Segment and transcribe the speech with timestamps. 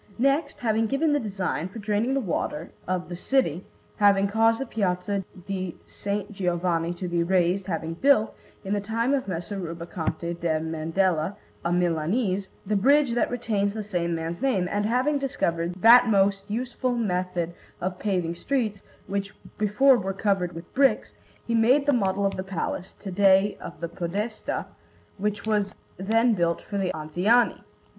[0.17, 3.63] Next, having given the design for draining the waters of the city,
[3.97, 6.23] having caused the Piazza di S.
[6.31, 8.35] Giovanni to be raised, having built,
[8.65, 13.83] in the time of Messer Rubaconte da Mandella, a Milanese, the bridge that retains the
[13.83, 19.97] same man's name, and having discovered that most useful method of paving streets, which before
[19.99, 21.13] were covered with bricks,
[21.45, 24.65] he made the model of the Palace, to day of the Podestà,
[25.19, 27.61] which was then built for the Anziani.